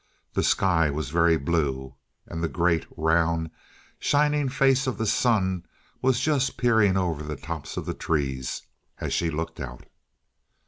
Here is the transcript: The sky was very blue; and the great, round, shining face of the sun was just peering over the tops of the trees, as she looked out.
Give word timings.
The 0.33 0.41
sky 0.41 0.89
was 0.89 1.11
very 1.11 1.37
blue; 1.37 1.93
and 2.25 2.41
the 2.43 2.47
great, 2.47 2.87
round, 2.97 3.51
shining 3.99 4.49
face 4.49 4.87
of 4.87 4.97
the 4.97 5.05
sun 5.05 5.63
was 6.01 6.19
just 6.19 6.57
peering 6.57 6.97
over 6.97 7.21
the 7.21 7.35
tops 7.35 7.77
of 7.77 7.85
the 7.85 7.93
trees, 7.93 8.63
as 8.99 9.13
she 9.13 9.29
looked 9.29 9.59
out. 9.59 9.85